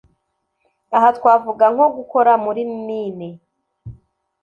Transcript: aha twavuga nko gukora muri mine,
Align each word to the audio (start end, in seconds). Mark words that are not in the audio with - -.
aha 0.95 1.09
twavuga 1.17 1.65
nko 1.73 1.85
gukora 1.97 2.31
muri 2.43 2.61
mine, 2.85 3.27